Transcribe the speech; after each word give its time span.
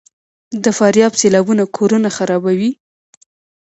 د 0.63 0.65
فاریاب 0.77 1.13
سیلابونه 1.21 1.63
کورونه 1.77 2.09
خرابوي؟ 2.17 2.71